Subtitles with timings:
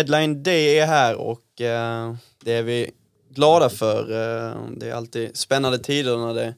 [0.00, 2.14] Deadline Day är här och eh,
[2.44, 2.90] det är vi
[3.30, 4.00] glada för.
[4.00, 6.54] Eh, det är alltid spännande tider när, det,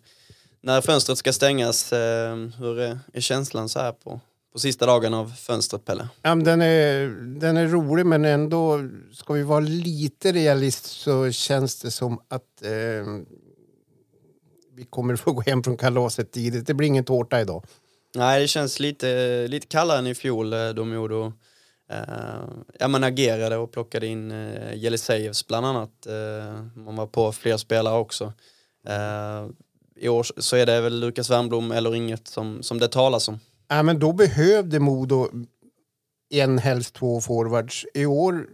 [0.60, 1.92] när fönstret ska stängas.
[1.92, 4.20] Eh, hur är, är känslan så här på,
[4.52, 6.08] på sista dagen av fönstret, Pelle?
[6.22, 7.08] Ja, den, är,
[7.40, 8.80] den är rolig, men ändå,
[9.12, 12.62] ska vi vara lite realist så känns det som att
[14.74, 16.66] vi kommer få gå hem från kalaset tidigt.
[16.66, 17.64] Det blir ingen tårta idag.
[18.14, 21.32] Nej, det känns lite, lite kallare än i fjol då Modo Uh,
[21.92, 22.48] Eh,
[22.78, 26.06] ja, man agerade och plockade in uh, Jelisejevs bland annat.
[26.06, 28.24] Eh, uh, man var på fler spelare också.
[28.88, 29.50] Uh,
[29.96, 33.38] I år så är det väl Lukas Wernbloom eller inget som, som det talas om.
[33.68, 35.28] Ja, men då behövde Modo
[36.30, 37.86] en, helst två forwards.
[37.94, 38.46] I år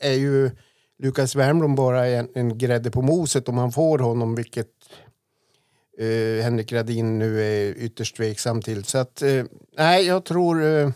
[0.00, 0.50] är ju
[0.98, 4.68] Lukas Wernbloom bara en, en grädde på moset om man får honom, vilket
[6.00, 8.84] uh, Henrik Radin nu är ytterst tveksam till.
[8.84, 9.22] Så att,
[9.76, 10.90] nej, jag tror Eh,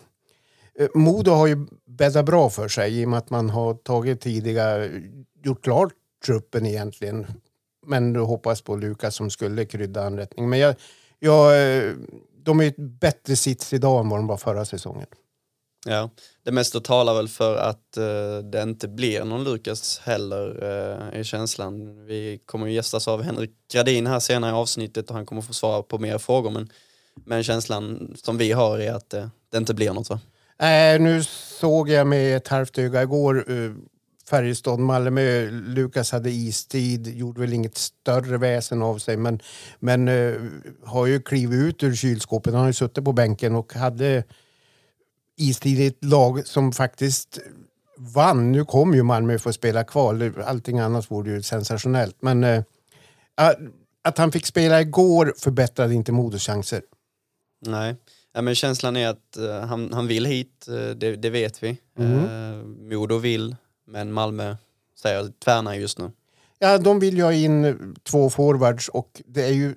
[0.79, 4.21] Eh, Modo har ju bäddat bra för sig i och med att man har tagit
[4.21, 4.89] tidiga,
[5.45, 5.93] gjort klart
[6.27, 7.27] truppen egentligen.
[7.87, 10.51] Men du hoppas på Lukas som skulle krydda anrättningen.
[10.51, 10.75] Men jag,
[11.19, 11.93] jag, eh,
[12.43, 15.07] de är i ett bättre sits idag än vad de var förra säsongen.
[15.89, 16.11] Ja,
[16.43, 21.25] det mesta talar väl för att uh, det inte blir någon Lukas heller uh, i
[21.25, 22.07] känslan.
[22.07, 25.53] Vi kommer ju gästas av Henrik Gradin här senare i avsnittet och han kommer få
[25.53, 26.71] svara på mer frågor men,
[27.15, 30.21] men känslan som vi har är att uh, det inte blir något va?
[30.59, 31.23] Äh, nu
[31.61, 33.75] såg jag med ett halvt öga igår uh,
[34.31, 35.51] Färjestad, Malmö.
[35.51, 39.41] Lukas hade istid, gjorde väl inget större väsen av sig men,
[39.79, 40.51] men uh,
[40.85, 42.53] har ju klivit ut ur kylskåpet.
[42.53, 44.25] Han har ju suttit på bänken och hade
[45.37, 47.39] istid i ett lag som faktiskt
[47.97, 48.53] vann.
[48.53, 50.33] Nu kom ju Malmö få spela kval.
[50.45, 52.17] Allting annat vore ju sensationellt.
[52.21, 52.63] Men uh,
[54.05, 56.83] att han fick spela igår förbättrade inte Modos chanser.
[57.61, 57.97] Nej.
[58.37, 61.79] Ja, men känslan är att uh, han, han vill hit, uh, det, det, vet vi.
[61.99, 62.13] Mm.
[62.13, 64.57] Uh, Modo vill, men Malmö
[65.01, 66.11] säger tvärnar just nu.
[66.59, 69.75] Ja, de vill ju ha in två forwards och det är ju...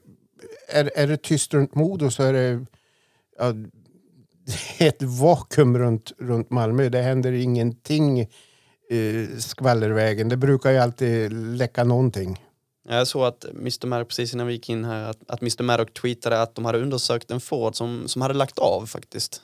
[0.69, 2.65] Är, är det tyst runt Modo så är det...
[3.37, 3.53] Ja,
[4.85, 6.89] ett vakuum runt, runt Malmö.
[6.89, 10.29] Det händer ingenting eh, skvallervägen.
[10.29, 12.45] Det brukar ju alltid läcka någonting.
[12.91, 15.93] Jag såg att Mr Maddock precis innan vi gick in här, att, att Mr Maddock
[15.93, 19.41] tweetade att de hade undersökt en Ford som, som hade lagt av faktiskt.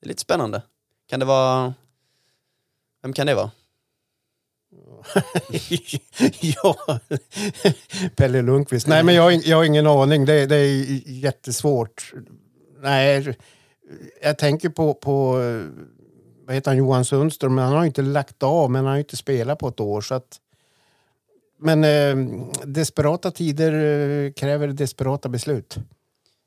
[0.00, 0.62] Det är lite spännande.
[1.08, 1.74] Kan det vara...
[3.02, 3.50] Vem kan det vara?
[6.40, 7.00] ja,
[8.16, 8.86] Pelle Lundqvist.
[8.86, 10.24] Nej, men jag, jag har ingen aning.
[10.24, 12.12] Det, det, är jättesvårt.
[12.82, 13.36] Nej,
[14.22, 15.32] jag tänker på, på
[16.46, 19.16] vad heter han, Johan Sundström, men han har inte lagt av, men han har inte
[19.16, 20.00] spelat på ett år.
[20.00, 20.40] Så att,
[21.58, 25.76] men eh, desperata tider eh, kräver desperata beslut.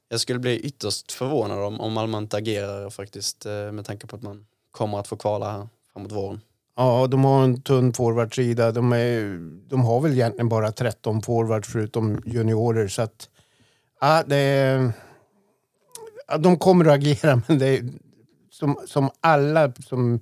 [0.09, 4.15] Jag skulle bli ytterst förvånad om, om Malmö inte agerar faktiskt eh, med tanke på
[4.15, 6.41] att man kommer att få kvala här framåt våren.
[6.75, 8.71] Ja, de har en tunn forwardsida.
[8.71, 12.87] De, är, de har väl egentligen bara 13 forwards förutom juniorer.
[12.87, 13.29] Så att,
[14.01, 14.91] ja, det är,
[16.27, 17.89] ja, de kommer att agera, men det är
[18.51, 20.19] som, som alla som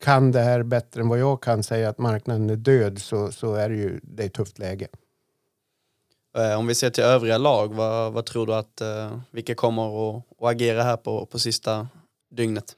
[0.00, 3.54] kan det här bättre än vad jag kan säga att marknaden är död så, så
[3.54, 4.88] är det ju det är ett tufft läge.
[6.36, 9.82] Eh, om vi ser till övriga lag, vad, vad tror du att uh, vilka kommer
[10.08, 11.88] att, att agera här på, på sista
[12.30, 12.76] dygnet?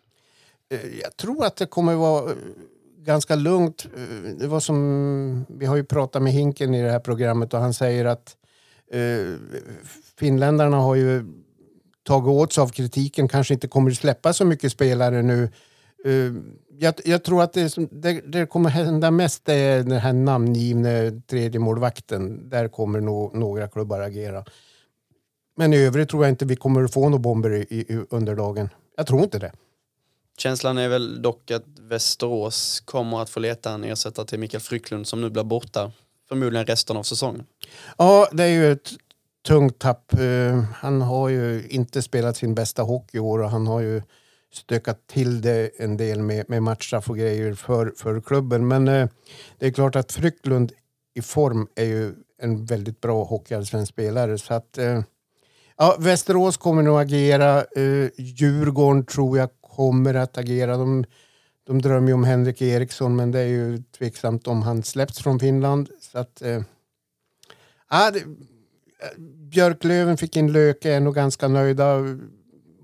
[0.70, 2.32] Eh, jag tror att det kommer att vara
[2.98, 3.86] ganska lugnt.
[4.38, 7.74] Det var som, vi har ju pratat med Hinken i det här programmet och han
[7.74, 8.34] säger att
[10.18, 11.24] finländarna har ju
[12.02, 15.50] tagit åt sig av kritiken, kanske inte kommer att släppa så mycket spelare nu.
[16.78, 21.22] Jag, jag, tror att det, som, det, det kommer hända mest är den här namngivne
[21.26, 22.48] tredje målvakten.
[22.48, 24.44] Där kommer no, några klubbar agera.
[25.56, 28.34] Men i övrigt tror jag inte vi kommer att få några bomber i, i, under
[28.34, 28.68] dagen.
[28.96, 29.52] Jag tror inte det.
[30.38, 35.06] Känslan är väl dock att Västerås kommer att få leta en ersättare till Mikael Frycklund
[35.06, 35.92] som nu blir borta
[36.28, 37.46] förmodligen resten av säsongen.
[37.96, 38.90] Ja, det är ju ett
[39.46, 40.12] tungt tapp.
[40.20, 44.02] Uh, han har ju inte spelat sin bästa hockey i år och han har ju
[44.52, 48.68] stökat till det en del med, med matchstraff och grejer för, för klubben.
[48.68, 49.08] Men eh,
[49.58, 50.72] det är klart att Frycklund
[51.14, 54.38] i form är ju en väldigt bra hockeyallsvensk spelare.
[54.38, 55.02] Så att, eh,
[55.80, 57.58] Ja, Västerås kommer nog agera.
[57.58, 60.76] Eh, Djurgården tror jag kommer att agera.
[60.76, 61.04] De,
[61.66, 65.38] de drömmer ju om Henrik Eriksson men det är ju tveksamt om han släpps från
[65.38, 65.88] Finland.
[66.00, 66.62] Så att, eh,
[67.90, 68.22] ja, det,
[69.50, 71.98] Björklöven fick in Löke, är nog ganska nöjda.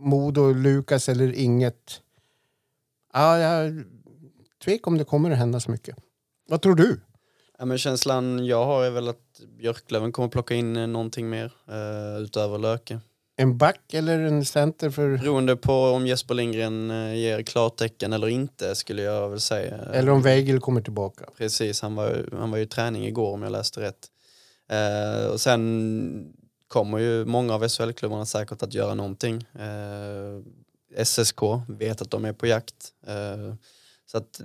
[0.04, 2.00] Modo, Lukas eller inget.
[3.12, 3.84] Ja, jag
[4.64, 5.96] tvek om det kommer att hända så mycket.
[6.48, 7.00] Vad tror du?
[7.58, 11.52] Ja, men känslan jag har är väl att Björklöven kommer plocka in eh, någonting mer
[11.70, 13.00] uh, utöver Löke.
[13.36, 14.90] En back eller en center?
[14.90, 15.18] För...
[15.18, 19.76] Beroende på om Jesper Lindgren uh, ger klartecken eller inte skulle jag väl säga.
[19.76, 21.24] Eller om Weigel kommer tillbaka.
[21.38, 24.08] Precis, han var, han var ju i träning igår om jag läste rätt.
[24.72, 26.34] Uh, och sen
[26.74, 29.46] kommer ju många av SHL-klubbarna säkert att göra någonting.
[29.54, 32.92] Eh, SSK vet att de är på jakt.
[33.06, 33.54] Eh,
[34.06, 34.40] så att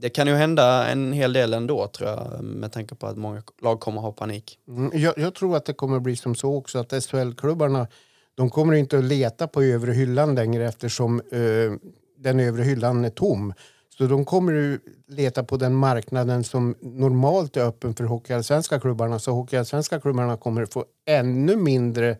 [0.00, 3.42] det kan ju hända en hel del ändå tror jag med tanke på att många
[3.62, 4.58] lag kommer ha panik.
[4.68, 7.86] Mm, jag, jag, tror att det kommer bli som så också att SHL-klubbarna
[8.34, 13.10] de kommer inte att leta på övre hyllan längre eftersom eh, den övre hyllan är
[13.10, 13.54] tom.
[13.98, 14.80] Så de kommer att
[15.16, 19.18] leta på den marknaden som normalt är öppen för hockeyallsvenska klubbarna.
[19.18, 22.10] Så hockeyallsvenska klubbarna kommer få ännu mindre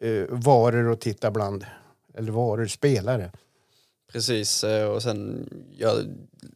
[0.00, 1.66] eh, varor att titta bland.
[2.14, 3.30] Eller varor, spelare.
[4.12, 5.96] Precis, eh, och sen jag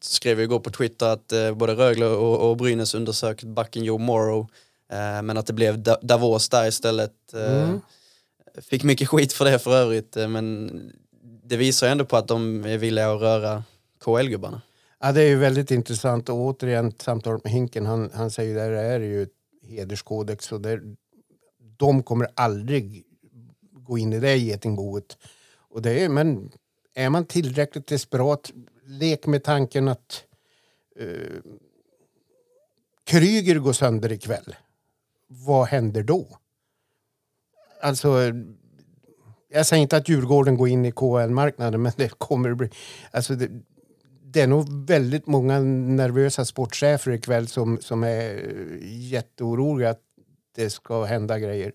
[0.01, 4.41] skrev igår på Twitter att eh, både Rögle och, och Brynäs undersökt backen Joe Morrow
[4.93, 7.13] eh, men att det blev Davos där istället.
[7.33, 7.81] Mm.
[8.59, 10.71] Fick mycket skit för det för övrigt men
[11.45, 13.63] det visar ändå på att de är villiga att röra
[14.09, 14.63] KL-gubbarna.
[15.01, 18.71] Ja, det är ju väldigt intressant och återigen samtalet med Hinken, han, han säger att
[18.71, 19.33] det är ju ett
[19.63, 20.97] hederskodex och där,
[21.77, 23.05] de kommer aldrig
[23.73, 25.19] gå in i det getingboet.
[25.57, 26.53] Och det är, men
[26.95, 28.53] är man tillräckligt desperat,
[28.85, 30.25] lek med tanken att
[30.97, 31.41] eh, uh,
[33.05, 34.57] Kryger går sönder ikväll.
[35.27, 36.39] Vad händer då?
[37.83, 38.33] Alltså,
[39.49, 42.71] jag säger inte att Djurgården går in i KL-marknaden, men det kommer bli...
[43.11, 43.51] Alltså det,
[44.33, 48.51] det är nog väldigt många nervösa sportchefer ikväll som, som är
[48.83, 50.01] jätteoroliga att
[50.57, 51.73] det ska hända grejer.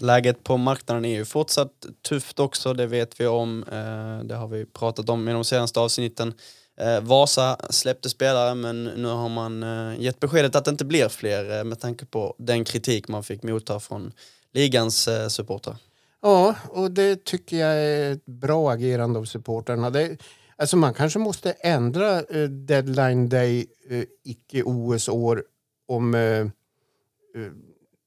[0.00, 3.62] Läget på marknaden är ju fortsatt tufft också, det vet vi om.
[3.62, 6.34] Eh, det har vi pratat om i de senaste avsnitten.
[6.80, 11.08] Eh, Vasa släppte spelare men nu har man eh, gett beskedet att det inte blir
[11.08, 14.12] fler med tanke på den kritik man fick motta från
[14.52, 15.76] ligans supportrar.
[16.22, 19.90] Ja, och det tycker jag är ett bra agerande av supportrarna.
[19.90, 20.16] Det,
[20.56, 25.44] alltså man kanske måste ändra eh, deadline day eh, icke-OS-år
[25.88, 26.46] om eh,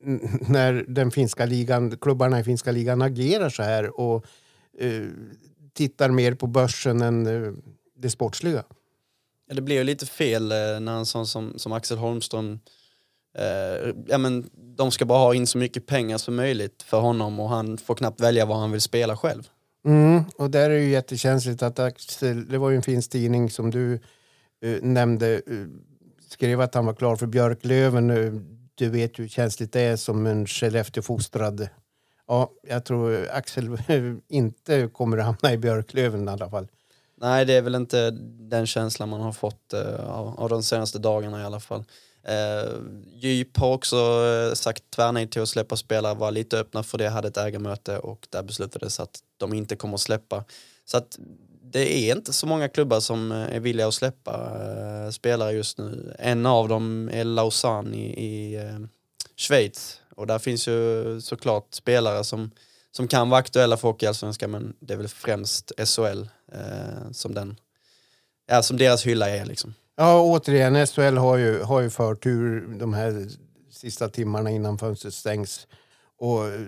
[0.50, 4.26] när den finska ligan, klubbarna i finska ligan agerar så här och
[4.78, 5.08] eh,
[5.74, 7.54] tittar mer på börsen än eh,
[7.96, 8.64] det sportsliga.
[9.48, 12.60] Ja, det blir ju lite fel eh, när en sån som, som Axel Holmström
[13.38, 17.40] eh, ja, men de ska bara ha in så mycket pengar som möjligt för honom
[17.40, 19.44] och han får knappt välja vad han vill spela själv.
[19.86, 23.50] Mm, och där är det ju jättekänsligt att Axel, det var ju en finsk tidning
[23.50, 23.94] som du
[24.64, 25.42] eh, nämnde, eh,
[26.30, 28.10] skrev att han var klar för Björklöven
[28.76, 31.68] du vet hur känsligt det är som en Skellefteåfostrad.
[32.28, 33.78] Ja, jag tror Axel
[34.28, 36.68] inte kommer att hamna i Björklöven i alla fall.
[37.16, 38.12] Nej, det är väl inte
[38.50, 41.84] den känslan man har fått uh, av, de senaste dagarna i alla fall.
[42.24, 42.82] Eh, uh,
[43.14, 47.10] Djup har också uh, sagt tvärnej till att släppa spelare, var lite öppna för det,
[47.10, 50.44] hade ett ägarmöte och där beslutades att de inte kommer att släppa.
[50.86, 51.20] Så att
[51.72, 54.58] det är inte så många klubbar som eh, är villiga att släppa
[55.06, 56.16] uh, spelare just nu.
[56.20, 58.86] En av dem är Lausanne i, i uh,
[59.36, 62.52] Schweiz och där finns ju såklart spelare som,
[62.92, 66.22] som kan vara aktuella för Hockeyallsvenskan men det är väl främst SHL
[66.56, 67.60] uh, som, den,
[68.48, 69.74] ja, som deras hylla är liksom.
[70.02, 73.28] Ja, återigen, SHL har ju, har ju förtur de här
[73.70, 75.68] sista timmarna innan fönstret stängs.
[76.18, 76.62] Och eh,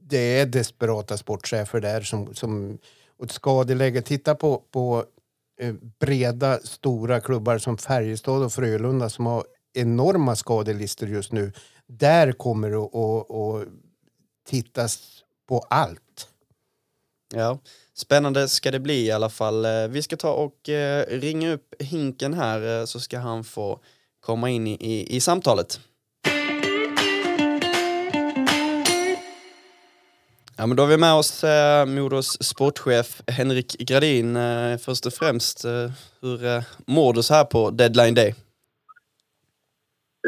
[0.00, 2.78] det är desperata sportchefer där som, som
[3.16, 4.02] och skadeläge.
[4.02, 5.04] Titta på, på
[5.60, 9.44] eh, breda, stora klubbar som Färjestad och Frölunda som har
[9.74, 11.52] enorma skadelistor just nu.
[11.86, 13.68] Där kommer det att
[14.48, 16.28] tittas på allt.
[17.34, 17.58] Ja,
[17.98, 19.64] spännande ska det bli i alla fall.
[19.64, 23.80] Eh, vi ska ta och eh, ringa upp Hinken här eh, så ska han få
[24.20, 25.80] komma in i, i, i samtalet.
[30.56, 34.36] Ja, men då har vi med oss eh, Modos sportchef Henrik Gradin.
[34.36, 35.90] Eh, först och främst, eh,
[36.20, 38.34] hur eh, mår du så här på deadline day?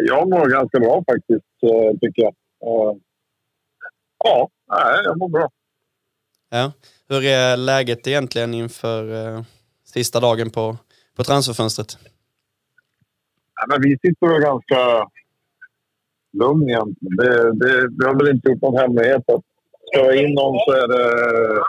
[0.09, 2.35] Jag mår ganska bra faktiskt, eh, tycker jag.
[2.61, 2.99] Och,
[4.25, 5.51] ja, nej, jag mår bra.
[6.51, 6.73] Ja.
[7.09, 9.43] Hur är läget egentligen inför eh,
[9.85, 10.77] sista dagen på,
[11.17, 11.99] på transferfönstret?
[13.55, 15.11] Ja, men vi sitter ganska
[16.33, 17.17] lugn egentligen.
[17.17, 19.45] Det, det, vi har väl inte gjort någon hemlighet att
[19.87, 21.63] ska jag in någon så är det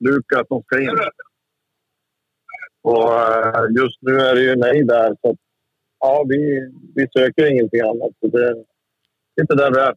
[0.00, 0.98] Lukas som ska in.
[2.82, 5.16] Och eh, just nu är det ju nej där.
[5.20, 5.36] Så
[6.00, 8.12] ja, vi, vi söker ingenting annat.
[8.20, 8.64] Så det är
[9.40, 9.94] inte där vi är.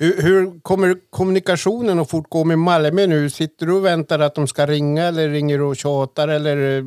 [0.00, 3.30] Hur, hur kommer kommunikationen att fortgå med Malmö nu?
[3.30, 6.82] Sitter du och väntar att de ska ringa eller ringer du och tjatar eller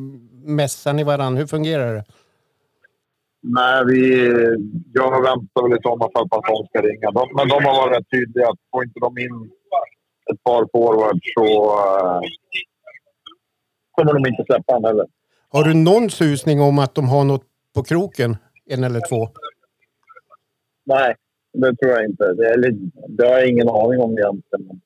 [0.46, 1.40] mässar ni varandra?
[1.40, 2.04] Hur fungerar det?
[3.42, 4.26] Nej, vi,
[4.92, 7.10] jag väntar väl i sådana fall på att de ska ringa.
[7.10, 9.50] De, men de har varit rätt tydliga att får inte de in
[10.32, 12.20] ett par forwards så uh,
[13.90, 15.06] kommer de inte släppa honom heller.
[15.48, 18.36] Har du någon susning om att de har något på kroken?
[18.66, 19.28] En eller två?
[20.84, 21.14] Nej,
[21.52, 22.32] det tror jag inte.
[22.32, 22.72] Det, är,
[23.08, 24.80] det har jag ingen aning om egentligen.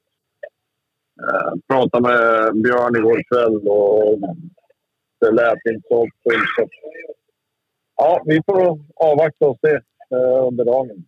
[1.16, 4.18] Jag uh, pratade med Björn igår kväll och
[5.20, 6.70] det lät inte så fullt.
[7.96, 9.72] Ja, vi får avvakta och se
[10.16, 11.06] uh, under dagen.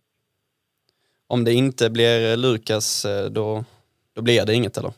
[1.27, 3.63] Om det inte blir Lukas, eh, då,
[4.13, 4.93] då blir det inget eller?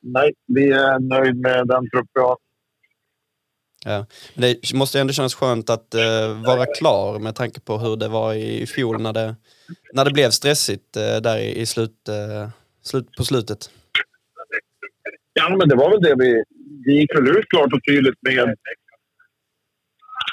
[0.00, 2.36] Nej, vi är nöjda med den trupp vi har.
[3.84, 4.06] Ja.
[4.34, 8.34] Det måste ändå kännas skönt att uh, vara klar med tanke på hur det var
[8.34, 9.36] i fjol när det,
[9.92, 12.48] när det blev stressigt uh, där i, i slut, uh,
[12.82, 13.70] slut, på slutet.
[15.32, 16.44] Ja, men det var väl det vi,
[16.84, 18.56] vi gick väl ut klart och tydligt med,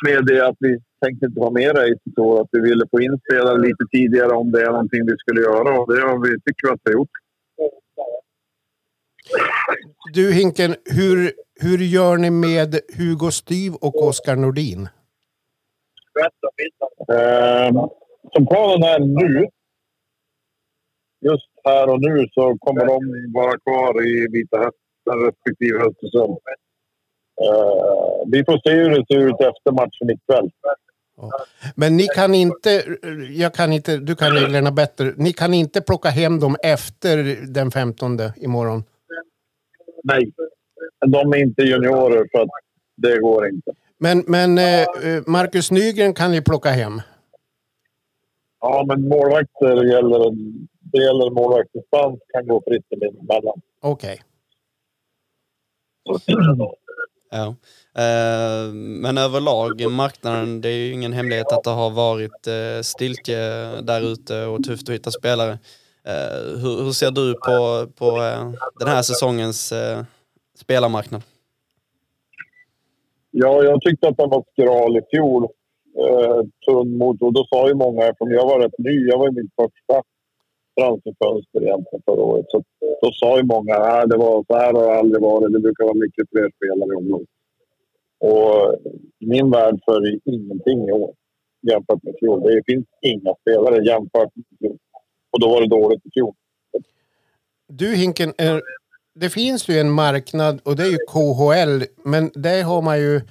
[0.06, 2.42] med det att vi tänkte inte vara med i sitt år.
[2.42, 5.80] Att vi ville få in spelare lite tidigare om det är någonting vi skulle göra
[5.80, 7.10] och det har vi, tycker vi att vi har gjort.
[10.14, 14.90] Du Hinken, hur, hur gör ni med Hugo Styv och Oskar Nordin?
[17.10, 17.70] Eh,
[18.34, 19.48] som planen är nu,
[21.26, 23.00] just här och nu, så kommer de
[23.34, 26.38] vara kvar i Vita Hästen respektive Östersund.
[27.42, 30.52] Eh, vi får se hur det ser ut efter matchen ikväll.
[31.76, 32.84] Men ni kan inte,
[33.30, 35.14] jag kan inte, du kan reglerna bättre.
[35.18, 37.18] Ni kan inte plocka hem dem efter
[37.54, 38.84] den 15 imorgon?
[40.04, 40.32] Nej,
[41.08, 42.50] de är inte juniorer för att
[42.98, 43.72] det går inte.
[43.98, 44.88] Men, men eh,
[45.28, 47.02] Marcus Nygren kan ni plocka hem?
[48.62, 50.32] Ja, men målvakter gäller,
[50.80, 53.62] det gäller målvaktsdispens kan gå fritt emellan.
[53.82, 54.22] Okej.
[56.10, 56.66] Okay.
[57.32, 57.56] Ja.
[58.02, 63.38] Eh, men överlag, marknaden, det är ju ingen hemlighet att det har varit eh, stiltje
[63.82, 65.60] där ute och tufft att hitta spelare.
[66.04, 68.18] Eh, hur, hur, ser du på, på
[68.80, 69.74] den här säsongens
[70.62, 71.22] spelarmarknad?
[73.32, 75.44] Ja, jag tyckte att den var skral i fjol.
[76.04, 79.28] Eh, tunn mot, och då sa ju många, eftersom jag var rätt ny, jag var
[79.28, 79.96] i mitt första
[80.78, 82.46] transferfönster egentligen förra året.
[82.50, 82.64] Så
[83.02, 85.54] då sa ju många att det var så här har det aldrig varit.
[85.54, 87.28] Det brukar vara mycket fler spelare i området.
[88.20, 88.76] Och
[89.20, 91.14] min värld för ingenting i år
[91.62, 92.42] jämfört med fjol.
[92.42, 94.78] Det finns inga spelare jämfört med fjol.
[95.32, 96.34] Och då var det dåligt i fjol.
[97.68, 98.34] Du Hinken,
[99.14, 101.84] det finns ju en marknad och det är ju KHL.
[102.04, 103.22] Men där har man ju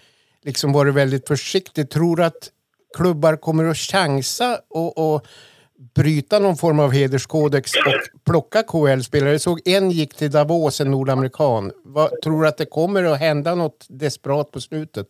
[0.42, 1.90] liksom varit väldigt försiktig.
[1.90, 2.50] Tror att
[2.96, 5.26] klubbar kommer att chansa och, och
[5.94, 9.30] bryta någon form av hederskodex och plocka KHL-spelare.
[9.30, 11.72] Jag såg en gick till Davos, en nordamerikan.
[11.84, 15.06] Vad, tror du att det kommer att hända något desperat på slutet?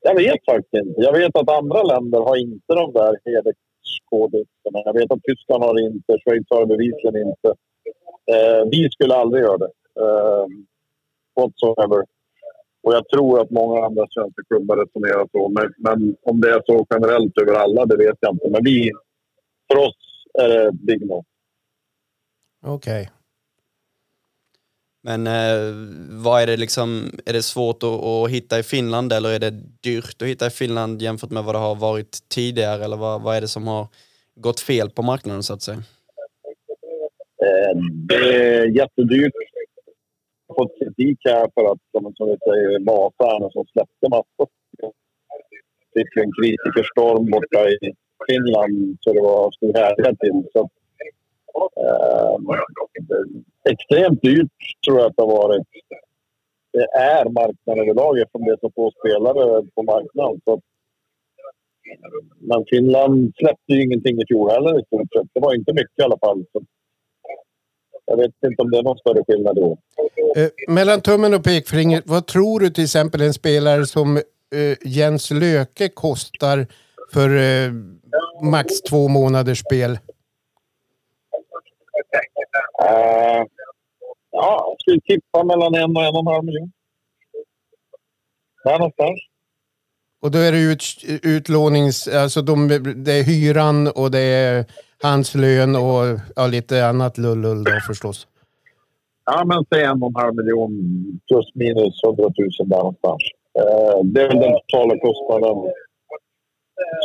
[0.00, 1.00] Jag vet faktiskt inte.
[1.00, 4.78] Jag vet att andra länder har inte de där hederskodexerna.
[4.84, 7.54] Jag vet att Tyskland har inte, Schweiz har bevisligen inte.
[8.32, 9.72] Eh, vi skulle aldrig göra det.
[10.00, 10.46] Eh,
[11.36, 12.04] whatsoever.
[12.82, 15.48] Och jag tror att många andra svenska klubbar resonerar så.
[15.48, 18.50] Men, men, om det är så generellt över alla, det vet jag inte.
[18.50, 18.90] Men vi,
[19.68, 19.96] för oss
[20.38, 21.24] är det big no.
[22.66, 23.02] Okej.
[23.02, 23.12] Okay.
[25.02, 25.74] Men eh,
[26.24, 29.50] vad är det liksom, är det svårt att, att, hitta i Finland eller är det
[29.80, 32.84] dyrt att hitta i Finland jämfört med vad det har varit tidigare?
[32.84, 33.88] Eller vad, vad är det som har
[34.34, 35.82] gått fel på marknaden så att säga?
[37.46, 37.76] Eh,
[38.08, 39.32] det är jättedyrt
[40.56, 41.82] fått kritik här för att,
[42.16, 44.48] som vi säger, som släppte massor.
[45.94, 47.76] Fick en kritikerstorm borta i
[48.28, 50.38] Finland så det var stor härlighet till.
[50.52, 50.60] Så,
[51.82, 52.36] eh,
[53.72, 55.66] extremt dyrt tror jag att det har varit.
[56.72, 60.40] Det är marknaden överlag eftersom det är så få spelare på marknaden.
[60.44, 60.60] Så,
[62.40, 65.28] men Finland släppte ju ingenting i fjol heller i stort sett.
[65.34, 66.44] Det var inte mycket i alla fall.
[66.52, 66.58] Så,
[68.06, 69.78] jag vet inte om det är någon större skillnad då.
[70.36, 75.30] Eh, mellan tummen och pekfingret, vad tror du till exempel en spelare som eh, Jens
[75.30, 76.66] Löke kostar
[77.12, 77.72] för eh,
[78.42, 79.98] max två månaders spel?
[82.82, 83.44] Uh,
[84.30, 86.72] ja, skulle tippa mellan en och en och en halv miljon.
[88.64, 89.20] Där någonstans.
[90.20, 90.82] Och då är det ut,
[91.22, 92.08] utlånings...
[92.08, 94.64] Alltså de, det är hyran och det är
[95.02, 98.26] hans lön och ja, lite annat lullull då förstås.
[99.24, 100.72] Ja, men säg en och en halv miljon
[101.28, 103.22] plus minus hundratusen där någonstans.
[103.58, 105.72] Eh, det är väl den totala kostnaden,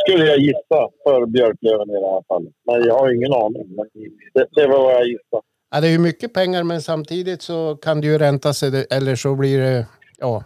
[0.04, 2.52] skulle jag gissa, för Björklöven i det här fallet.
[2.66, 3.76] Men jag har ingen aning.
[3.76, 3.86] Men
[4.34, 5.42] det, det var vad jag gissade.
[5.70, 9.16] Ja, det är ju mycket pengar men samtidigt så kan det ju ränta sig eller
[9.16, 9.86] så blir det
[10.18, 10.44] ja,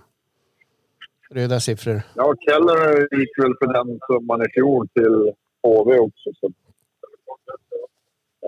[1.30, 2.02] röda siffror.
[2.14, 6.30] Ja, Keller gick väl för den summan i fjol till HV också.
[6.40, 6.50] Så.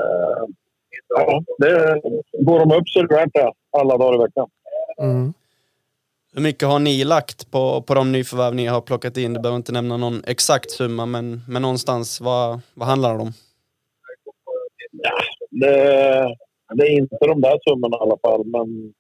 [0.03, 0.47] Uh,
[1.09, 2.01] ja, det,
[2.45, 4.49] går de upp så är det värt det alla dagar i veckan.
[5.03, 5.33] Mm.
[6.35, 9.35] Hur mycket har ni lagt på, på de nyförvärv ni har plockat in?
[9.35, 13.33] Du behöver inte nämna någon exakt summa, men, men någonstans, vad, vad handlar det om?
[14.93, 15.19] Ja,
[15.51, 15.75] det,
[16.75, 18.95] det är inte de där summorna i alla fall, men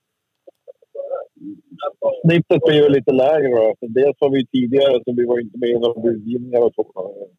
[2.24, 3.48] snittet blir ju lite lägre.
[3.48, 3.74] Då.
[3.80, 6.84] Dels var vi tidigare, så vi var inte med i några budgivningar och så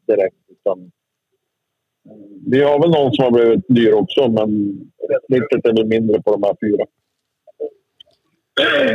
[0.07, 0.35] direkt.
[0.49, 0.91] Utan
[2.45, 4.79] vi har väl någon som har blivit dyr också, men
[5.25, 6.85] snittet är mindre på de här fyra.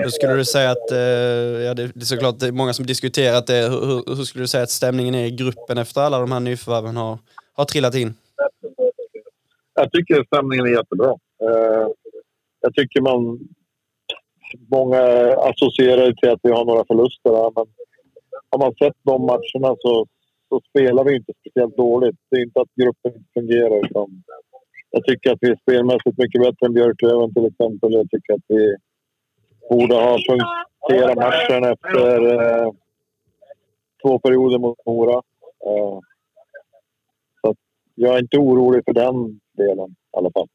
[0.03, 0.99] Hur skulle du säga att, eh,
[1.67, 4.63] ja det, är såklart det är många som diskuterat det, hur, hur, skulle du säga
[4.63, 7.19] att stämningen är i gruppen efter alla de här nyförvärven har,
[7.53, 8.15] har trillat in?
[9.75, 11.11] Jag tycker stämningen är jättebra.
[11.43, 11.89] Eh,
[12.61, 13.39] jag tycker man...
[14.71, 15.03] Många
[15.37, 17.67] associerar till att vi har några förluster här, men
[18.51, 20.07] har man sett de matcherna så,
[20.55, 22.17] så spelar vi inte speciellt dåligt.
[22.31, 24.23] Det är inte att gruppen inte fungerar, utan
[24.91, 27.93] jag tycker att vi är spelmässigt mycket bättre än Björklöven till exempel.
[27.93, 28.77] Jag tycker att vi
[29.71, 32.71] borde ha punkterat matchen efter eh,
[34.03, 35.23] två perioder mot Mora.
[35.67, 35.99] Eh,
[37.41, 37.55] så
[37.95, 40.49] jag är inte orolig för den delen i alla fall.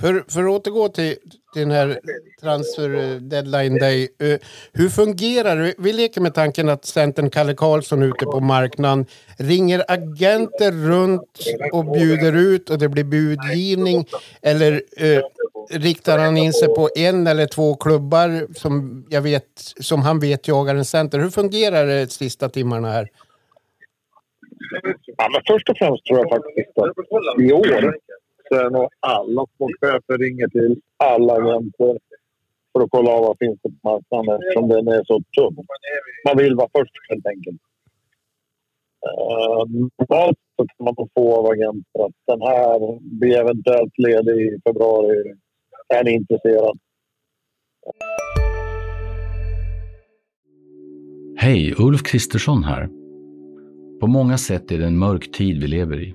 [0.00, 1.16] För, för att återgå till,
[1.52, 2.00] till den här
[2.40, 4.08] transfer eh, deadline day.
[4.18, 4.38] Eh,
[4.72, 5.74] hur fungerar det?
[5.78, 9.06] Vi leker med tanken att centern Kalle Karlsson ute på marknaden
[9.38, 11.38] ringer agenter runt
[11.72, 14.06] och bjuder ut och det blir budgivning.
[14.42, 15.22] Eller eh,
[15.70, 19.48] riktar han in sig på en eller två klubbar som, jag vet,
[19.80, 21.18] som han vet jagar en center?
[21.18, 23.08] Hur fungerar det de sista timmarna här?
[25.16, 27.94] Ja, men först och främst tror jag faktiskt att i år
[28.48, 31.98] så och alla sportchefer ringer till alla agenter
[32.72, 35.66] för att kolla av vad finns det på marknaden eftersom den är så tunn.
[36.26, 37.60] Man vill vara först helt enkelt.
[39.06, 39.64] Uh,
[39.98, 45.34] normalt så kan man få av agenter att den här blir eventuellt ledig i februari.
[45.88, 46.78] Är ni intresserad?
[51.36, 52.88] Hej, Ulf Kristersson här.
[54.00, 56.14] På många sätt är det en mörk tid vi lever i.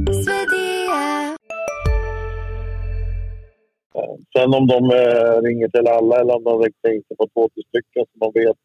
[4.37, 7.49] Sen om de eh, ringer till alla eller om de riktar in sig på två,
[7.49, 8.57] tre stycken som de vet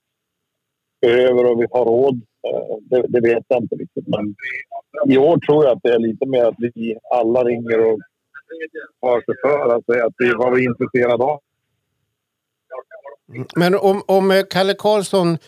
[1.01, 2.15] behöver och vi har råd,
[2.49, 4.07] eh, det, det, vet jag inte riktigt.
[4.07, 4.35] Men
[5.13, 7.99] i år tror jag att det är lite mer att vi alla ringer och
[9.01, 11.41] har sig för att säga att vi var vi intresserade av.
[13.57, 15.39] Men om, om eh, Kalle Karlsson eh,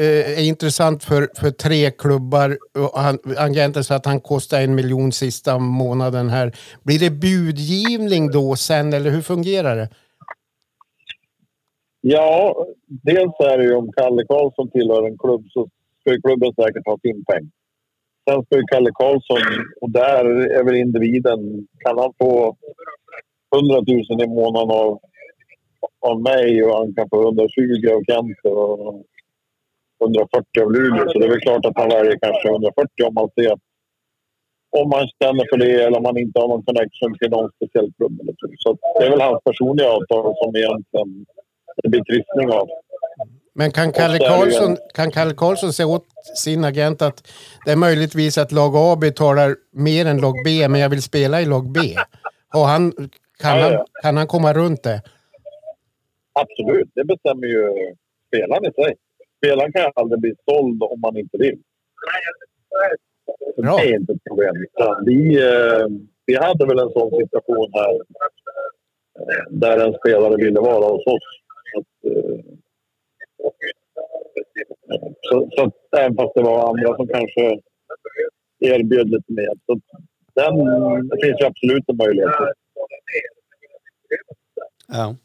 [0.00, 2.58] Eh, är intressant för, för tre klubbar.
[2.78, 6.52] Och han, agenten sa att han kostar en miljon sista månaden här.
[6.82, 9.88] Blir det budgivning då sen eller hur fungerar det?
[12.00, 15.68] Ja, dels är det ju om Kalle Karlsson tillhör en klubb så
[16.00, 17.50] ska klubben säkert ha sin peng.
[18.30, 19.42] Sen ska ju Kalle Karlsson,
[19.80, 20.24] och där
[20.58, 22.56] är väl individen, kan han få
[23.56, 23.74] 100
[24.10, 25.00] 000 i månaden av,
[26.00, 29.04] av mig och han kan få 120 av Kent och
[30.00, 31.08] 140 av Luleå.
[31.08, 33.54] Så det är väl klart att man väljer kanske 140 om man ser
[34.70, 37.92] om man känner för det eller om man inte har någon connection till någon speciell
[37.96, 38.20] klubb.
[38.58, 41.26] Så det är väl hans personliga avtal som egentligen
[41.82, 42.68] det blir kryssning av.
[43.54, 46.06] Men kan Kalle, Karlsson, kan Kalle Karlsson säga åt
[46.36, 47.32] sin agent att
[47.64, 51.40] det är möjligtvis att lag A betalar mer än lag B, men jag vill spela
[51.40, 51.80] i lag B?
[52.54, 52.92] Och han,
[53.42, 53.58] kan.
[53.58, 55.02] Han, kan han komma runt det?
[56.32, 57.94] Absolut, det bestämmer ju
[58.28, 58.94] spelaren i sig
[59.38, 61.58] spelaren kan aldrig bli såld om man inte vill.
[63.56, 63.76] Bra.
[63.76, 64.54] Det är inte ett problem.
[65.06, 65.86] Vi, eh,
[66.26, 67.94] vi hade väl en sån situation här
[69.20, 71.28] eh, där en spelare ville vara hos oss.
[72.04, 72.38] Eh,
[75.30, 77.60] Så, så även fast det var andra som kanske
[78.58, 79.52] erbjöd lite mer.
[79.66, 79.80] Så
[80.34, 80.54] den,
[81.08, 82.30] det finns ju absolut en möjlighet.
[84.88, 85.16] Ja.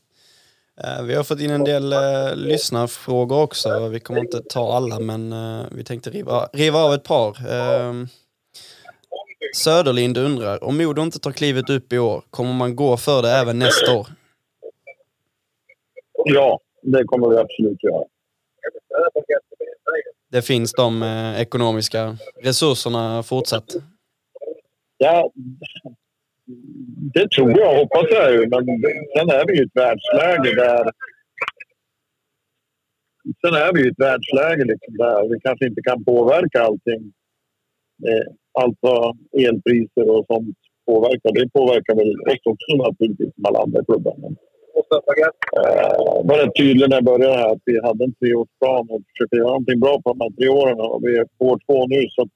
[0.82, 3.88] Eh, vi har fått in en del eh, lyssnarfrågor också.
[3.88, 7.30] Vi kommer inte ta alla, men eh, vi tänkte riva, riva av ett par.
[7.30, 7.94] Eh,
[9.56, 13.32] Söderlind undrar, om Modo inte tar klivet upp i år, kommer man gå för det
[13.32, 14.08] även nästa år?
[16.26, 18.04] Ja, det kommer vi absolut göra.
[20.32, 23.76] Det finns de eh, ekonomiska resurserna fortsatt?
[24.98, 25.32] Ja,
[27.14, 28.40] det tror jag, hoppas jag ju.
[28.40, 28.66] Men
[29.18, 30.92] sen är vi i ett världsläge där...
[33.42, 37.14] Sen är vi i ett världsläge liksom där vi kanske inte kan påverka allting.
[38.08, 38.28] Eh,
[38.62, 41.32] allt alltså elpriser och sånt påverkar.
[41.34, 44.16] Det påverkar väl oss också naturligtvis som alla andra klubbar.
[44.18, 44.36] Men,
[45.58, 49.36] eh, var rätt tydlig när jag började här att vi hade en treårsplan och försökte
[49.36, 50.80] göra någonting bra på de här tre åren.
[50.80, 52.28] Och vi är på år två nu så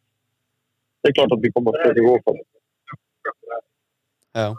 [1.02, 2.57] det är klart att vi kommer att försöka gå för det.
[4.38, 4.56] Ja.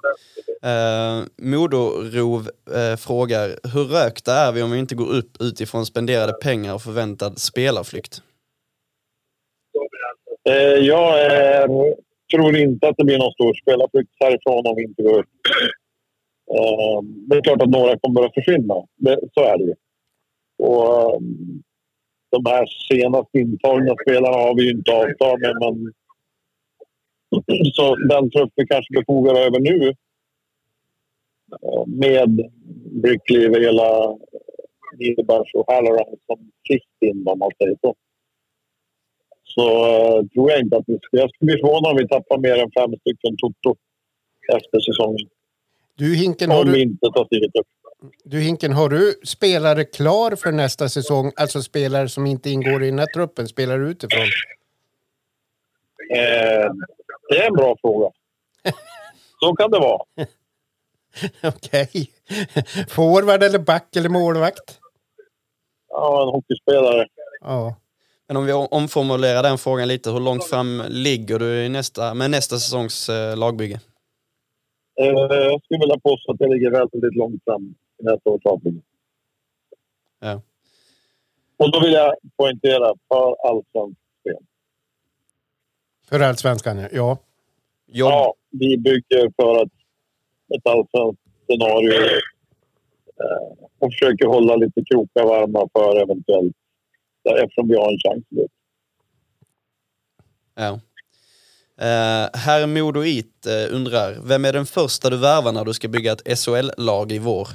[0.71, 6.33] Eh, Modorov eh, frågar, hur rökta är vi om vi inte går upp utifrån spenderade
[6.33, 8.23] pengar och förväntad spelarflykt?
[10.49, 10.55] Eh,
[10.93, 11.95] jag är, eh,
[12.33, 15.27] tror inte att det blir någon stor spelarflykt härifrån om vi inte går upp.
[16.55, 18.75] Eh, det är klart att några kommer att försvinna.
[18.97, 19.75] Det, så är det ju.
[20.59, 21.21] Och, eh,
[22.31, 25.93] de här senast intagna spelarna har vi ju inte avtal med, men
[27.75, 29.89] så den trupp vi kanske befogar över nu
[31.63, 32.51] eh, med
[33.03, 34.17] Brickley, Vela,
[34.99, 37.95] Niederbach och Halloran som sist in om man säger så.
[39.45, 39.67] Så
[40.19, 40.99] uh, tror jag inte att vi...
[41.11, 43.77] Jag skulle bli förvånad om vi tappar mer än fem stycken Toto
[44.57, 45.29] efter säsongen.
[45.95, 47.67] Du Hinken, har du, inte tar steget upp.
[48.25, 51.33] du Hinken, har du spelare klar för nästa säsong?
[51.37, 54.27] Alltså spelare som inte ingår i den här truppen, spelare utifrån?
[56.17, 56.71] Eh,
[57.29, 58.11] det är en bra fråga.
[59.41, 60.03] Så kan det vara.
[61.43, 62.11] Okej.
[62.89, 64.81] Forward eller back eller målvakt?
[65.89, 67.07] Ja, en hockeyspelare.
[67.41, 67.77] Ja.
[68.29, 72.31] Men om vi omformulerar den frågan lite, hur långt fram ligger du i nästa, med
[72.31, 73.81] nästa säsongs eh, lagbygge?
[75.01, 78.81] Eh, jag skulle vilja påstå att det ligger väldigt långt fram i nästa års avbygge.
[80.21, 80.43] Ja.
[81.57, 84.08] Och då vill jag poängtera för allsvenskt spel.
[86.09, 86.89] För allsvenskan, ja.
[86.93, 87.19] ja.
[87.87, 89.73] Jobb, Ja, vi bygger för att
[90.57, 91.93] ett allsvenskt scenario
[93.23, 96.57] eh, och försöker hålla lite krokar varma för eventuellt
[97.37, 98.25] eftersom vi har en chans.
[100.55, 100.81] Ja.
[101.81, 106.13] Eh, herr Modoit eh, undrar, vem är den första du värvar när du ska bygga
[106.13, 107.49] ett SHL-lag i vår?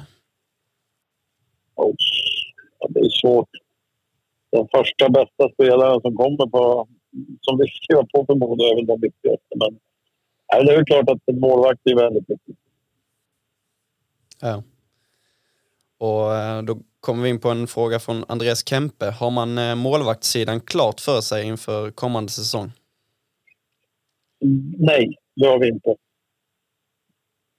[1.75, 1.91] Ja,
[2.89, 3.49] det är svårt.
[4.51, 6.87] Den första bästa spelaren som kommer på,
[7.41, 9.55] som vi skriver på för Modo är väl den viktigaste.
[9.55, 9.79] Men
[10.47, 12.57] ja, det är väl klart att en målvakt är väldigt viktigt.
[14.41, 14.63] Ja.
[15.97, 19.05] Och eh, då kommer vi in på en fråga från Andreas Kempe.
[19.05, 22.71] Har man eh, målvaktssidan klart för sig inför kommande säsong?
[24.77, 25.95] Nej, det har vi inte.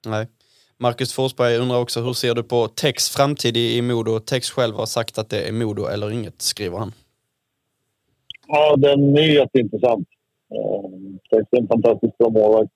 [0.07, 0.27] Nej.
[0.77, 4.21] Marcus Forsberg undrar också, hur ser du på Tex framtid i i Modo?
[4.21, 6.93] Tex själv har sagt att det är Modo eller inget, skriver han.
[8.47, 10.09] Ja, den är jätteintressant.
[10.55, 10.91] Eh,
[11.31, 12.73] Tex är en fantastiskt bra målvakt.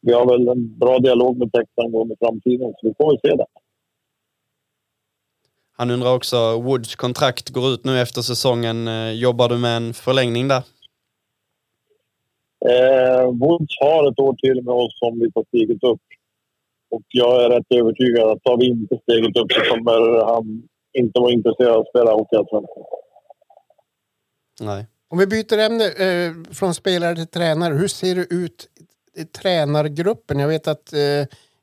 [0.00, 3.36] Vi har väl en bra dialog med Tex angående framtiden, så vi får väl se
[3.36, 3.46] det.
[5.76, 8.88] Han undrar också, Woods kontrakt går ut nu efter säsongen.
[8.88, 10.62] Eh, Jobbar du med en förlängning där?
[12.70, 16.00] Eh, Woods har ett år till med oss om vi tar steget upp.
[16.90, 21.20] Och jag är rätt övertygad att tar vi inte steget upp så kommer han inte
[21.20, 22.84] vara intresserad av att spela Hockeyallsvenskan.
[24.60, 24.86] Nej.
[25.08, 27.74] Om vi byter ämne eh, från spelare till tränare.
[27.74, 28.68] Hur ser det ut
[29.16, 30.38] i tränargruppen?
[30.38, 31.00] Jag vet att eh,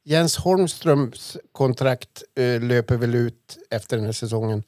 [0.03, 4.63] Jens Holmströms kontrakt eh, löper väl ut efter den här säsongen.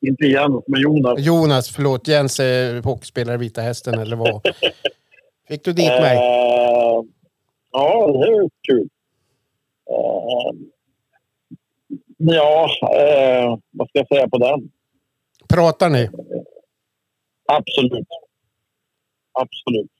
[0.00, 1.20] Inte Jens, men Jonas.
[1.20, 2.08] Jonas, förlåt.
[2.08, 4.40] Jens är hockeyspelare Vita Hästen eller vad?
[5.48, 6.16] Fick du dit mig?
[6.16, 7.02] Eh,
[7.72, 8.88] ja, det är kul.
[9.90, 10.52] Eh,
[12.16, 14.70] ja, eh, vad ska jag säga på den?
[15.48, 16.10] Pratar ni?
[17.46, 18.08] Absolut.
[19.32, 19.90] Absolut.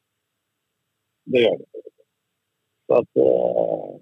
[1.24, 1.64] Det gör vi.
[2.87, 3.16] Så att...
[3.16, 4.00] Eh,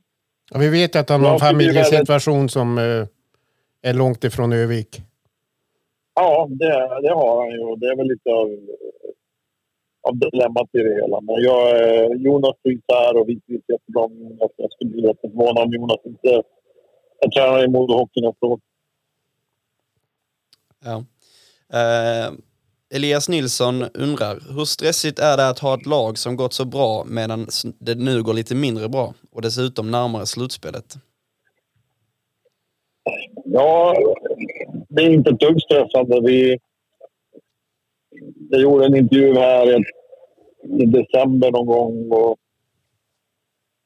[0.50, 3.06] Ja, vi vet att han har en det familjesituation som eh,
[3.82, 5.00] är långt ifrån Övik.
[6.14, 7.76] ja, det, det har han ju.
[7.76, 8.48] Det är väl lite av,
[10.08, 11.20] av dilemmat i det hela.
[11.20, 14.50] Men jag, eh, Jonas finns här och vi trivs jättebra med Jonas.
[14.56, 16.42] Jag skulle bli jätteförvånad om Jonas inte
[17.20, 18.60] är tränare i Modo Hockey nästa år.
[20.84, 21.04] Ja.
[21.78, 22.32] Eh,
[22.96, 27.04] Elias Nilsson undrar, hur stressigt är det att ha ett lag som gått så bra
[27.04, 27.46] medan
[27.78, 30.94] det nu går lite mindre bra och dessutom närmare slutspelet?
[33.44, 33.94] Ja,
[34.88, 36.20] det är inte ett dugg stressande.
[36.20, 36.58] Vi,
[38.50, 39.80] jag gjorde en intervju här
[40.80, 42.36] i, december någon gång och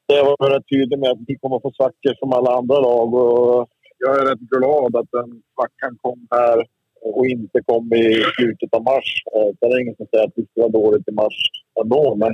[0.07, 3.13] jag var rätt tydlig med att vi kommer få svackor som alla andra lag.
[3.13, 6.65] Och jag är rätt glad att den svackan kom här
[7.01, 9.09] och inte kom i slutet av mars.
[9.35, 11.37] Eh, det är ingen som säger att vi skulle vara dåligt i mars
[11.81, 12.33] ändå, men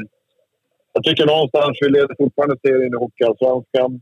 [0.93, 4.01] jag tycker någonstans vi leder fortfarande serien i Hockeyallsvenskan.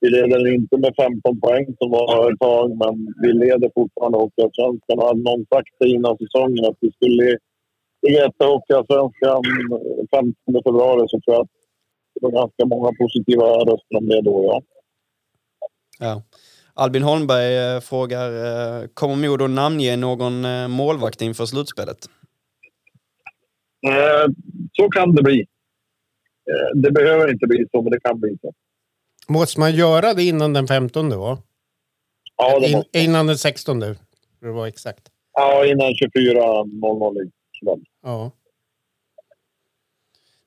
[0.00, 4.98] Vi leder inte med 15 poäng som var ett tag, men vi leder fortfarande Hockeyallsvenskan.
[4.98, 7.38] Hade någon sagt det innan säsongen att vi skulle
[8.02, 9.42] ligga etta i Hockeyallsvenskan
[10.10, 11.54] 15 februari så tror jag att
[12.14, 14.62] det var ganska många positiva röster om det då, ja.
[16.00, 16.22] Ja.
[16.78, 18.30] Albin Holmberg eh, frågar,
[18.82, 21.98] eh, kommer Modo namnge någon eh, målvakt inför slutspelet?
[24.72, 25.46] Så kan det bli.
[26.74, 28.52] Det behöver inte bli så, men det kan bli så.
[29.28, 31.38] Måste man göra det innan den 15 va?
[32.36, 33.80] Ja, det In, innan den 16
[34.40, 35.08] för att vara exakt.
[35.32, 37.84] Ja, innan 24.00 ikväll.
[38.02, 38.30] Ja.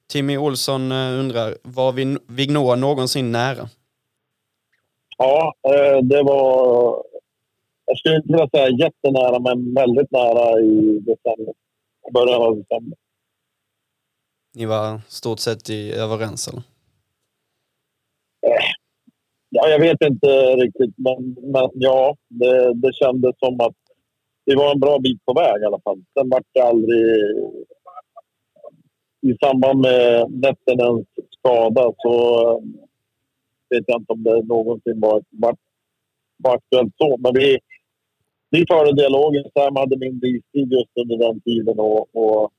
[0.09, 3.69] Timmy Olsson undrar, var Vignoa någonsin nära?
[5.21, 7.03] Ja, eh, det var...
[7.85, 11.53] Jag skulle inte vilja säga jättenära, men väldigt nära i december.
[12.13, 12.97] Början av december.
[14.55, 16.63] Ni var stort sett i överens, eller?
[18.47, 18.69] Eh,
[19.49, 23.75] ja, jag vet inte riktigt, men, men ja, det, det kändes som att
[24.45, 26.03] vi var en bra bit på väg i alla fall.
[26.13, 27.05] Sen vart det aldrig...
[29.21, 31.07] I samband med Nettenens
[31.39, 32.63] skada så
[33.71, 35.55] vet jag inte om det någonsin var, var,
[36.37, 37.17] var aktuellt så.
[37.17, 37.59] Men vi,
[38.49, 39.43] vi förde dialogen.
[39.53, 42.51] Sam hade mindre istid just under den tiden och, och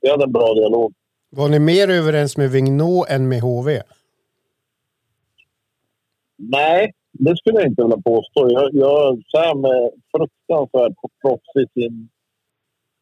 [0.00, 0.92] vi hade en bra dialog.
[1.30, 3.82] Var ni mer överens med Vignå än med HV?
[6.36, 8.50] Nej, det skulle jag inte vilja påstå.
[8.50, 12.08] Jag, jag, Sam är fruktansvärt proffsig i sin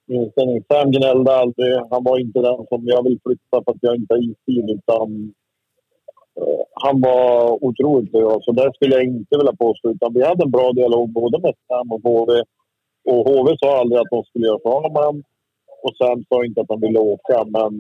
[0.09, 0.65] inställning.
[0.69, 1.75] Sam gnällde aldrig.
[1.91, 4.71] Han var inte den som jag vill flytta för att jag inte har istid.
[4.71, 5.35] Utan
[6.83, 9.91] han var otroligt bra, så det skulle jag inte vilja påstå.
[9.91, 12.43] Utan vi hade en bra dialog både med Sam och HV.
[13.05, 15.23] Och HV sa aldrig att de skulle göra sig av med honom.
[15.83, 17.73] Och Sam sa inte att han ville åka, men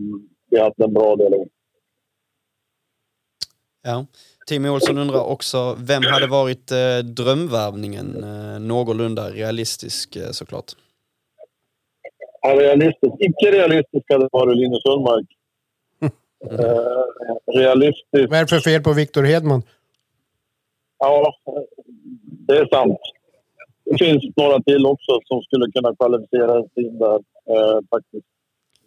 [0.50, 1.48] vi hade en bra dialog.
[3.82, 4.06] Ja.
[4.46, 8.24] Timmy Olsson undrar också, vem hade varit eh, drömvärvningen?
[8.24, 10.72] Eh, någorlunda realistisk eh, såklart.
[12.42, 13.14] Ja, realistisk.
[13.18, 15.26] Icke realistisk hade varit Linus Ullmark.
[16.44, 18.31] Eh, realistiskt.
[18.31, 19.62] Vad är det för fel på Victor Hedman?
[20.98, 21.35] Ja,
[22.22, 22.98] det är sant.
[23.85, 27.14] Det finns några till också som skulle kunna kvalificera sig in där
[27.46, 28.26] eh, faktiskt.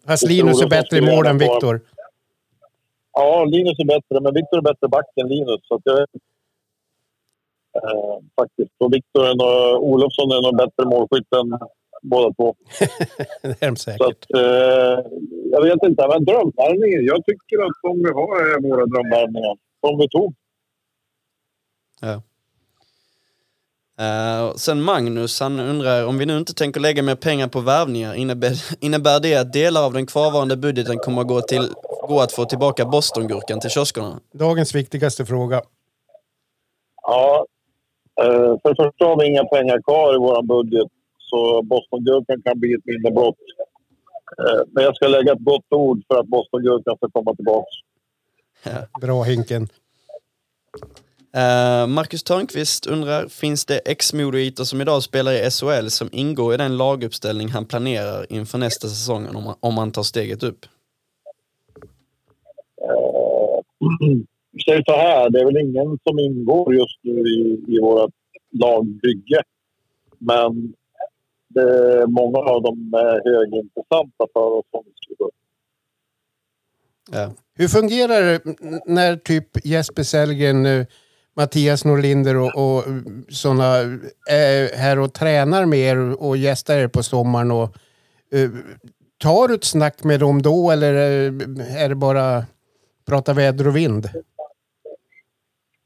[0.08, 1.82] Fast Linus är bättre i mål än Victor.
[3.14, 5.60] Ja, Linus är bättre, men Victor är bättre back än Linus.
[5.64, 6.06] Så jag, eh,
[8.36, 8.72] faktiskt.
[8.78, 11.60] Och Victor och Olofsson är nog bättre målskytt än
[12.04, 12.56] båda två.
[13.42, 14.00] det är de säkert.
[14.00, 15.06] Så att, eh,
[15.52, 17.06] jag vet inte, men drömvärvningen.
[17.06, 19.58] Jag tycker att de vi har är våra drömvärvningar.
[19.82, 20.34] Som vi tog.
[22.02, 22.22] Ja.
[24.02, 28.14] Uh, sen Magnus, han undrar om vi nu inte tänker lägga mer pengar på värvningar,
[28.14, 31.68] innebär, innebär det att delar av den kvarvarande budgeten kommer att gå, till,
[32.08, 34.20] gå att få tillbaka Bostongurkan till kioskerna?
[34.32, 35.62] Dagens viktigaste fråga.
[37.02, 37.46] Ja,
[38.24, 40.88] uh, för det första har vi inga pengar kvar i vår budget
[41.34, 43.38] så Bostongurkan kan bli ett minne blott.
[44.40, 47.70] Eh, men jag ska lägga ett gott ord för att Bostongurkan ska komma tillbaka.
[49.02, 49.68] Bra Hinken.
[51.36, 56.58] Uh, Marcus Törnqvist undrar, finns det ex-modoiter som idag spelar i SHL som ingår i
[56.58, 60.66] den laguppställning han planerar inför nästa säsong om man, om man tar steget upp?
[62.84, 64.20] Uh,
[64.66, 68.12] säger så här, det är väl ingen som ingår just nu i, i vårt
[68.52, 69.42] lagbygge.
[70.18, 70.74] Men
[71.54, 75.32] det, många av dem är högintressanta för oss om vi skulle gå
[77.12, 77.32] ja.
[77.56, 78.42] Hur fungerar det
[78.86, 80.86] när typ Jesper Sellgren, eh,
[81.36, 82.84] Mattias Norlinder och, och
[83.30, 83.78] sådana
[84.30, 87.52] är här och tränar med er och gästar er på sommaren?
[87.52, 87.76] Och,
[88.36, 88.50] uh,
[89.18, 90.94] tar du ett snack med dem då eller
[91.78, 92.46] är det bara
[93.08, 94.10] prata väder och vind?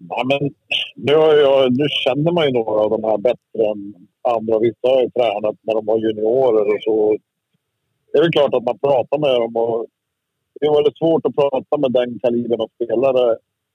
[0.10, 0.50] Ja, men
[0.96, 3.94] nu, jag, nu känner man ju några av de här bättre än
[4.36, 4.60] andra.
[4.60, 7.18] Vissa har ju tränat när de var juniorer och så.
[8.12, 9.56] Det är väl klart att man pratar med dem.
[9.56, 9.86] Och
[10.60, 13.32] det är väldigt svårt att prata med den kalibern av spelare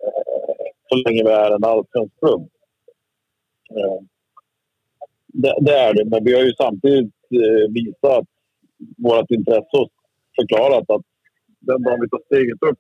[0.07, 2.43] eh, så länge vi är en allsvensk klubb.
[3.77, 3.99] Eh,
[5.27, 8.27] det, det, är det, men vi har ju samtidigt eh, visat
[8.97, 9.91] vårt intresse och
[10.37, 11.03] förklarat att
[11.61, 12.79] den dagen vi tar steget upp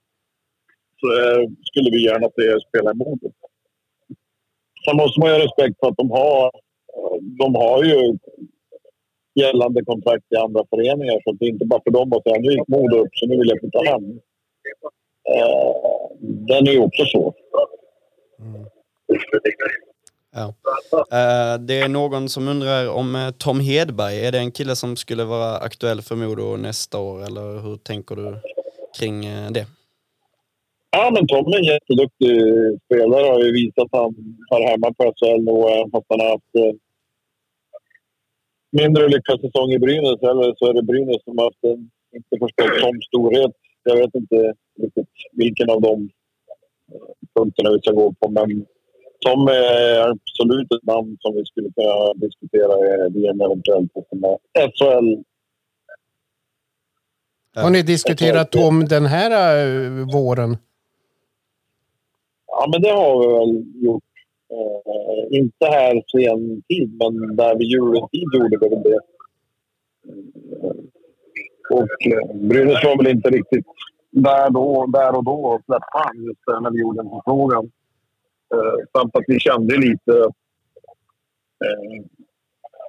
[1.00, 3.30] så eh, skulle vi gärna se er spela i
[4.84, 6.50] Sen måste man ju ha respekt för att de har,
[7.20, 8.18] de har ju
[9.34, 11.20] gällande kontrakt i andra föreningar.
[11.24, 13.36] Så det är inte bara för dem att säga nu gick Modo upp så nu
[13.36, 14.20] vill jag flytta hem.
[15.34, 15.72] Eh,
[16.20, 17.34] den är ju också svår.
[18.40, 18.66] Mm.
[20.34, 20.54] Ja.
[20.92, 24.96] Eh, det är någon som undrar om eh, Tom Hedberg, är det en kille som
[24.96, 28.36] skulle vara aktuell för Modo nästa år eller hur tänker du
[28.98, 29.66] kring eh, det?
[30.96, 34.14] Ja, men Tommy är en jätteduktig eh, spelare och har ju visat att han
[34.50, 36.74] har hemma på SHL och eh, att han har haft eh,
[38.80, 42.34] mindre lyckad säsong i Brynäs eller så är det Brynäs som har haft en, inte
[42.44, 43.54] förstått Toms storhet.
[43.82, 46.10] Jag vet inte riktigt vilken av de
[47.34, 48.66] punkterna vi ska gå på men
[49.24, 52.74] Tom är absolut ett namn som vi skulle kunna diskutera
[53.14, 53.88] vid en eventuell
[54.76, 55.08] SHL.
[57.62, 59.56] Har ni diskuterat Tom den här
[60.12, 60.56] våren?
[62.54, 64.02] Ja, men det har vi väl gjort.
[64.52, 69.00] Eh, inte här sen tid, men där vid juletid gjorde vi väl det.
[70.08, 70.74] Eh,
[71.70, 73.66] och eh, Brynäs var väl inte riktigt
[74.10, 77.70] där, då, där och då och släppte han just när vi gjorde en förfrågan.
[78.54, 80.12] Eh, samt att vi kände lite...
[81.64, 82.04] Eh,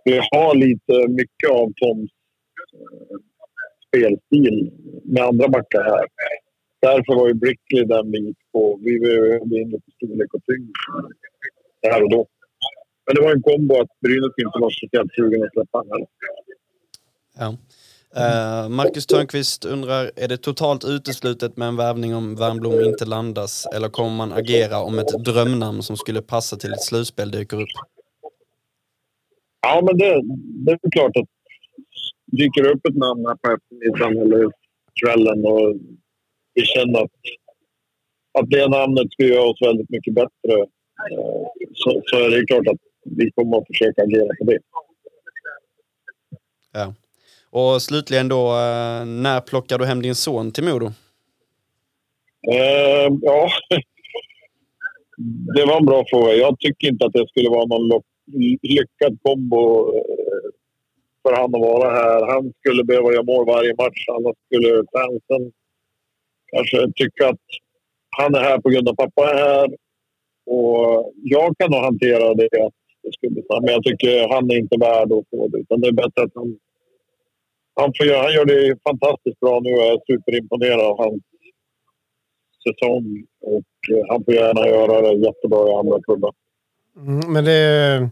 [0.05, 2.11] vi har lite mycket av Toms
[2.73, 3.17] eh,
[3.87, 4.71] spelstil
[5.03, 6.07] med andra backar här.
[6.87, 8.79] Därför var ju Brickley den vi gick på.
[8.85, 10.75] Vi behövde in lite storlek och tyngd
[11.91, 12.25] här och då.
[13.05, 16.05] Men det var en kombo att Brynäs inte var speciellt sugen att släppa honom.
[17.39, 17.47] Ja.
[18.17, 23.67] Uh, Marcus Törnqvist undrar, är det totalt uteslutet med en värvning om Värnblom inte landas
[23.75, 27.75] eller kommer man agera om ett drömnamn som skulle passa till ett slutspel dyker upp?
[29.61, 30.21] Ja, men det,
[30.65, 31.29] det är klart att
[32.25, 34.51] dyker upp ett namn här på eftermiddagen eller
[35.01, 35.75] kvällen och
[36.53, 37.11] vi känner att,
[38.39, 40.53] att det namnet skulle göra oss väldigt mycket bättre
[41.11, 44.59] uh, så, så är det klart att vi kommer att försöka agera på det.
[46.73, 46.93] Ja.
[47.49, 50.85] Och slutligen då, eh, när plockar du hem din son till Modo?
[50.85, 53.49] Uh, ja,
[55.55, 56.33] det var en bra fråga.
[56.33, 58.01] Jag tycker inte att det skulle vara någon
[58.61, 60.01] lyckad kombo eh,
[61.21, 62.33] för han att vara här.
[62.33, 65.51] Han skulle behöva göra mål varje match, annars skulle fansen
[66.57, 67.45] Alltså, kanske tycka att
[68.17, 69.67] han är här på grund av pappa är här.
[70.45, 74.77] Och jag kan nog hantera det, att det skulle, men jag tycker han är inte
[74.79, 75.57] värd att få det.
[75.57, 76.57] Utan det är bättre att han
[77.75, 81.23] han, får göra, han gör det fantastiskt bra nu och jag är superimponerad av hans
[82.67, 83.23] säsong.
[83.41, 86.31] Och eh, han får gärna göra det jättebra i andra klubbar.
[86.97, 88.09] Mm, men det är,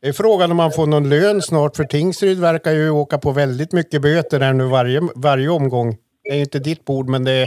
[0.00, 3.32] det är frågan om han får någon lön snart för Tingsryd verkar ju åka på
[3.32, 5.96] väldigt mycket böter här nu varje, varje omgång.
[6.22, 7.46] Det är inte ditt bord men det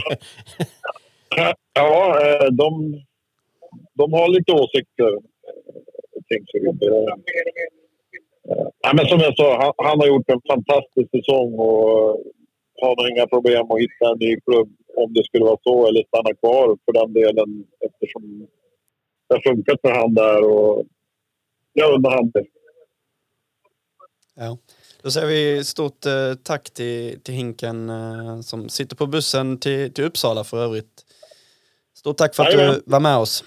[1.74, 2.94] ja, eh, de,
[3.94, 5.12] de har lite åsikter.
[5.12, 6.78] Eh, Tingsryd.
[8.80, 12.20] Ja, men som jag sa, han, han, har gjort en fantastisk säsong och
[12.80, 16.34] har inga problem att hitta en ny klubb om det skulle vara så, eller stanna
[16.34, 18.46] kvar för den delen eftersom
[19.28, 20.84] det har funkat för han där och
[21.72, 22.44] jag undrar han det.
[24.34, 24.58] Ja.
[25.04, 29.94] Då säger vi stort eh, tack till, till Hinken eh, som sitter på bussen till,
[29.94, 31.04] till Uppsala för övrigt.
[31.96, 33.44] Stort tack för att du var med oss.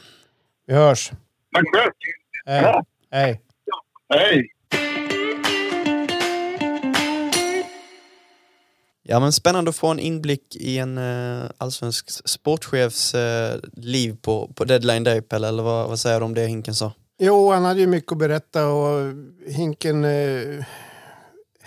[0.68, 1.12] Vi hörs.
[1.56, 1.92] Tack själv.
[2.46, 2.84] Hej.
[3.12, 3.42] Hej.
[4.10, 4.50] Hej.
[9.04, 13.22] Ja, men spännande att få en inblick i en uh, allsvensk sportchefs uh,
[13.74, 16.92] liv på, på deadline day, Pelle, eller vad, vad säger du om det Hinken sa?
[17.20, 19.14] Jo, han hade ju mycket att berätta och
[19.48, 20.64] Hinken uh,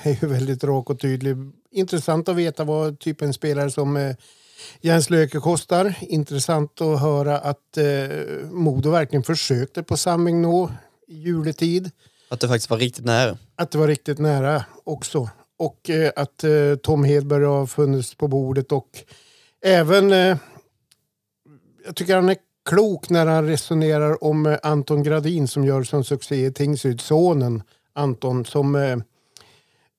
[0.10, 1.36] är ju väldigt rak och tydlig.
[1.70, 4.14] Intressant att veta vad typ en spelare som uh,
[4.80, 5.94] Jens Löke kostar.
[6.00, 10.70] Intressant att höra att uh, Modo verkligen försökte på Samming nå
[11.08, 11.90] i juletid.
[12.28, 13.38] Att det faktiskt var riktigt nära.
[13.56, 15.28] Att det var riktigt nära också
[15.60, 18.88] och eh, att eh, Tom Hedberg har funnits på bordet och
[19.62, 20.36] även eh,
[21.86, 22.36] jag tycker han är
[22.68, 27.62] klok när han resonerar om eh, Anton Gradin som gör som succé i Tingsryd, sonen
[27.92, 29.02] Anton som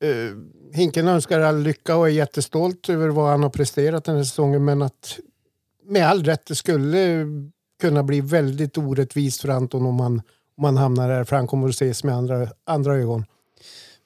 [0.02, 0.34] eh, eh,
[0.74, 4.66] Hinken önskar all lycka och är jättestolt över vad han har presterat den här säsongen
[4.66, 5.20] men att
[5.86, 7.26] med all rätt det skulle
[7.82, 10.22] kunna bli väldigt orättvist för Anton om han,
[10.58, 13.26] om han hamnar där för han kommer att ses med andra, andra ögon.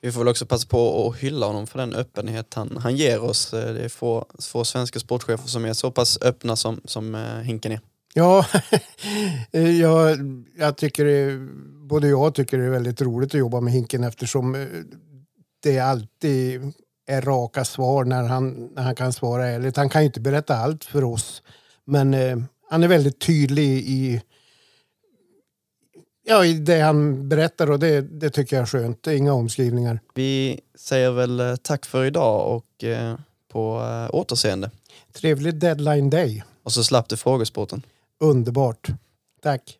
[0.01, 3.23] Vi får väl också passa på att hylla honom för den öppenhet han, han ger
[3.23, 3.53] oss.
[3.53, 7.39] Eh, det är få, få svenska sportchefer som är så pass öppna som, som uh,
[7.41, 7.79] Hinken är.
[8.13, 8.45] Ja,
[9.81, 10.17] jag,
[10.57, 11.47] jag tycker det,
[11.87, 14.55] både jag tycker det är väldigt roligt att jobba med Hinken eftersom
[15.65, 16.73] det alltid
[17.07, 19.77] är raka svar när han, när han kan svara ärligt.
[19.77, 21.43] Han kan ju inte berätta allt för oss.
[21.85, 22.37] Men eh,
[22.69, 24.21] han är väldigt tydlig i,
[26.25, 29.07] ja, i det han berättar och det, det tycker jag är skönt.
[29.07, 29.99] Inga omskrivningar.
[30.13, 33.15] Vi säger väl eh, tack för idag och eh,
[33.51, 34.71] på eh, återseende.
[35.13, 36.43] Trevlig deadline day.
[36.63, 37.81] Och så slapp du frågesporten.
[38.19, 38.87] Underbart.
[39.41, 39.79] Tack.